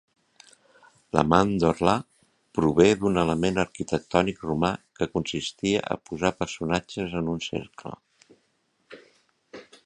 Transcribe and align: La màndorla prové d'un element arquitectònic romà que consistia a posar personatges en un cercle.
La 1.17 1.23
màndorla 1.33 1.93
prové 2.59 2.87
d'un 3.03 3.19
element 3.25 3.59
arquitectònic 3.65 4.41
romà 4.47 4.71
que 5.01 5.09
consistia 5.19 5.85
a 5.93 5.99
posar 6.09 6.33
personatges 6.41 7.15
en 7.21 7.31
un 7.37 7.45
cercle. 7.51 7.95